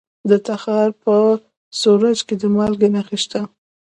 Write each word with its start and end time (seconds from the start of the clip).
د 0.29 0.31
تخار 0.47 0.89
په 1.03 1.13
ورسج 1.93 2.19
کې 2.27 2.35
د 2.41 2.43
مالګې 2.55 2.89
نښې 2.95 3.17
شته. 3.23 3.41